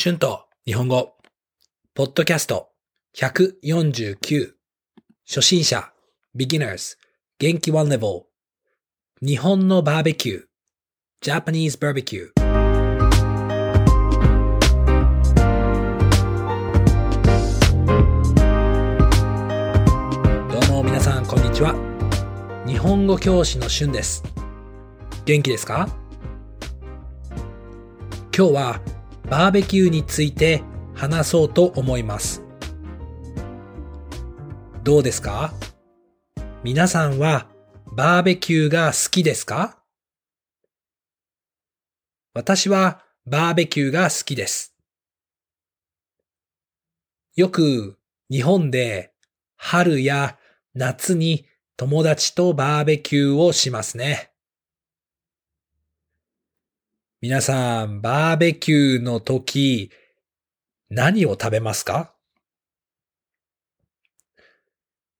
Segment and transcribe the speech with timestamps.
[0.00, 1.16] 春と日本語、
[1.92, 2.68] ポッドキャスト。
[3.16, 4.52] 149、
[5.26, 5.92] 初心者、
[6.36, 6.96] beginners、
[7.40, 8.26] 元気 one level、
[9.20, 10.44] 日本のバーベキュー、
[11.20, 12.30] Japanese barbecue。
[20.48, 21.74] どうも皆さん、こんにちは。
[22.68, 24.22] 日本語教師の春です。
[25.24, 25.88] 元気ですか？
[28.32, 28.80] 今日は
[29.30, 30.62] バーベキューについて
[30.94, 32.42] 話そうと思います。
[34.82, 35.52] どうですか？
[36.64, 37.46] 皆さんは
[37.94, 39.78] バーベキューが好きですか？
[42.32, 44.74] 私はバーベキューが好きです。
[47.36, 47.98] よく
[48.30, 49.12] 日本で
[49.56, 50.38] 春や
[50.74, 51.44] 夏に
[51.76, 54.30] 友達とバーベキューをしますね。
[57.20, 59.90] 皆さん、バーベキューの時、
[60.88, 62.14] 何を食べますか？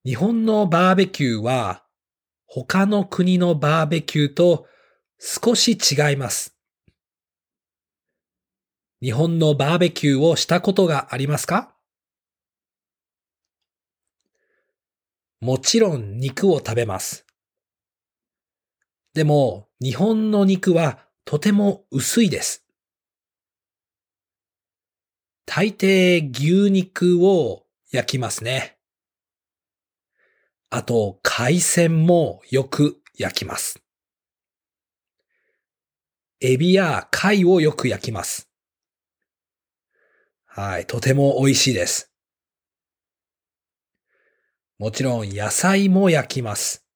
[0.05, 1.83] 日本のバーベキューは、
[2.47, 4.67] 他の国のバーベキューと
[5.19, 6.57] 少し違います。
[9.03, 11.75] 日本のバーベキューをしたことがありますか？
[15.41, 17.27] もちろん肉を食べます。
[19.15, 22.65] でも、日本の肉はとても薄いです。
[25.45, 28.79] 大抵牛肉を焼きますね。
[30.71, 33.83] あと海鮮もよく焼きます。
[36.41, 38.49] エビや貝をよく焼きます。
[40.47, 42.11] はい、とても美味しいです。
[44.79, 46.87] もちろん野菜も焼きます。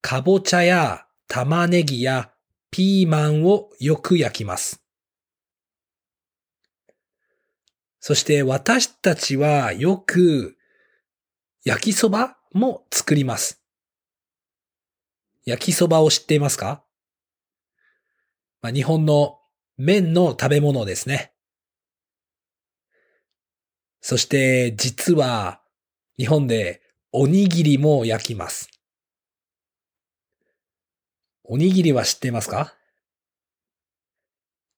[0.00, 2.30] かぼちゃや玉ねぎや
[2.70, 4.82] ピーマンをよく焼きます。
[8.00, 10.56] そして私たちはよく
[11.64, 13.62] 焼きそばも作ります。
[15.46, 16.84] 焼きそばを知っていますか、
[18.60, 19.38] まあ、日本の
[19.76, 21.32] 麺の食べ物ですね。
[24.00, 25.62] そして実は
[26.18, 28.68] 日本でおにぎりも焼きます。
[31.46, 32.74] おにぎりは知っていますか？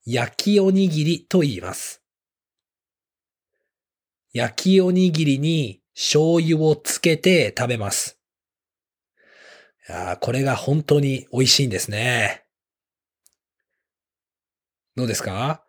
[0.04, 2.02] 焼きおにぎりと言います。
[4.32, 8.18] 焼きおにぎりに醤油をつけて食べます。
[9.88, 12.42] いやこれが本当に美味しいんですね。
[14.96, 15.62] どうですか？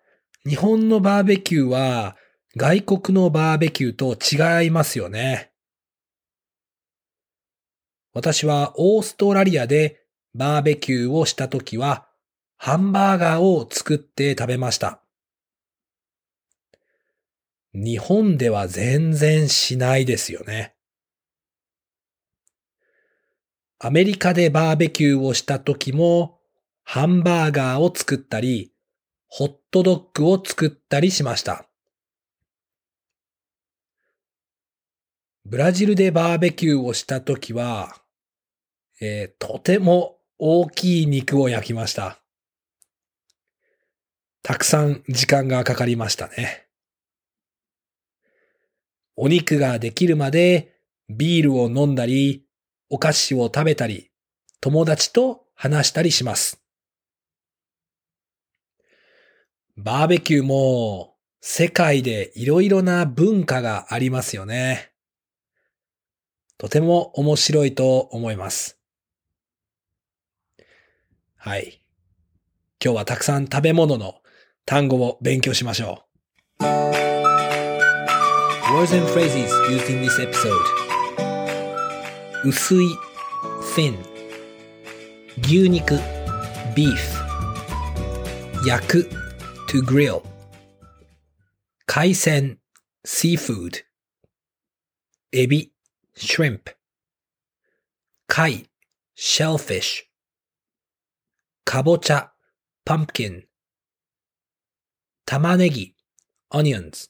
[0.47, 2.17] 日本のバーベキューは
[2.55, 5.51] 外国のバーベキューと違いますよね。
[8.13, 10.01] 私はオーストラリアで
[10.37, 12.07] バーベキューをしたときは、
[12.57, 15.01] ハンバーガーを作って食べました。
[17.73, 20.75] 日本では全然しないですよね。
[23.79, 26.39] アメリカでバーベキューをしたときも、
[26.83, 28.71] ハンバーガーを作ったり、
[29.27, 31.67] ホットドッグを作ったりしました。
[35.45, 37.95] ブラジルでバーベキューをしたときは、
[39.01, 42.19] えー、とても大きい肉を焼きました。
[44.43, 46.67] たくさん時間がかかりましたね。
[49.15, 50.75] お肉ができるまで
[51.09, 52.45] ビールを飲んだり、
[52.89, 54.11] お菓子を食べたり、
[54.61, 56.61] 友達と話したりします。
[59.75, 64.91] バーベキューも世界でいろいろな文化がありますよね。
[66.57, 68.76] とても面白いと思います。
[71.37, 71.81] はい。
[72.83, 74.15] 今日はたくさん食べ物の
[74.65, 76.03] 単語を勉強しましょ
[76.59, 76.63] う。
[78.73, 80.51] Words and phrases used in this episode
[82.43, 82.87] 薄い
[83.75, 83.97] thin
[85.43, 85.95] 牛肉
[86.75, 86.97] beef
[88.65, 89.09] 焼く
[89.69, 90.21] to grill
[91.85, 92.57] 海鮮
[93.05, 93.85] seafood
[95.31, 95.71] エビ
[96.17, 96.75] shrimp
[98.27, 98.65] 貝
[99.15, 100.06] shellfish
[101.69, 102.31] かぼちゃ
[102.87, 103.41] pumpkin
[105.25, 105.95] 玉ねぎ
[106.49, 107.09] onions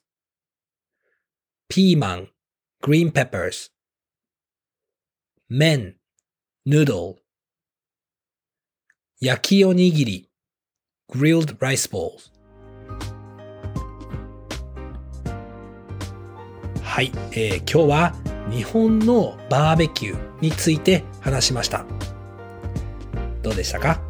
[1.70, 2.30] ピーマン
[2.84, 3.70] green peppers
[5.48, 5.98] 麺
[6.68, 7.18] noodle
[9.22, 10.30] 焼きおにぎり
[11.08, 12.32] grilled rice balls
[16.82, 18.16] はい、えー今日は
[18.50, 21.86] 日本のバーベキューについて話しました。
[23.44, 24.07] どうでしたか？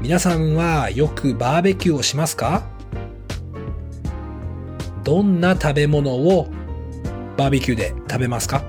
[0.00, 2.68] 皆さんはよくバーベキューをしますか
[5.02, 6.48] どんな食べ物を
[7.36, 8.62] バーベキューで食べますか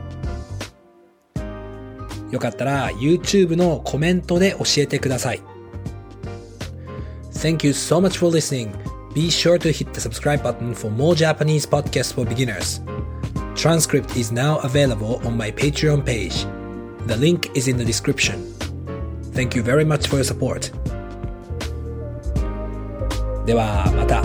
[2.31, 5.41] よかったら YouTube のコメントで教えてください。
[7.31, 8.71] Thank you so much for listening.
[9.13, 12.81] Be sure to hit the subscribe button for more Japanese podcasts for beginners.
[13.55, 16.45] Transcript is now available on my Patreon page.
[17.07, 18.53] The link is in the description.
[19.33, 20.71] Thank you very much for your support.
[23.47, 24.23] ではまた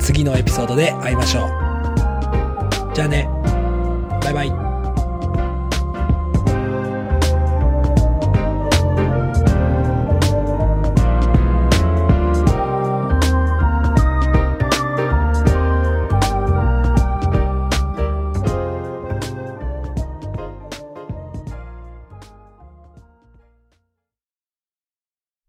[0.00, 2.92] 次のエピソードで会いましょう。
[2.92, 3.30] じゃあね。
[4.20, 4.67] バイバイ。